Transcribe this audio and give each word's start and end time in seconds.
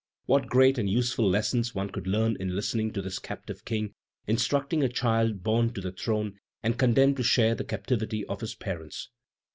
What 0.25 0.47
great 0.47 0.79
and 0.79 0.89
useful 0.89 1.29
lessons 1.29 1.75
one 1.75 1.91
could 1.91 2.07
learn 2.07 2.35
in 2.39 2.55
listening 2.55 2.91
to 2.93 3.03
this 3.03 3.19
captive 3.19 3.63
king 3.65 3.93
instructing 4.25 4.81
a 4.83 4.89
child 4.89 5.43
born 5.43 5.73
to 5.75 5.81
the 5.81 5.91
throne 5.91 6.39
and 6.63 6.79
condemned 6.79 7.17
to 7.17 7.23
share 7.23 7.53
the 7.53 7.63
captivity 7.63 8.25
of 8.25 8.41
his 8.41 8.55
parents." 8.55 9.09